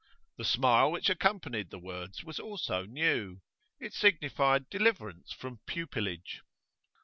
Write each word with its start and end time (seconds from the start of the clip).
The 0.39 0.45
smile 0.45 0.91
which 0.91 1.11
accompanied 1.11 1.69
the 1.69 1.77
words 1.77 2.23
was 2.23 2.39
also 2.39 2.85
new; 2.87 3.41
it 3.79 3.93
signified 3.93 4.67
deliverance 4.67 5.31
from 5.31 5.59
pupilage. 5.67 6.41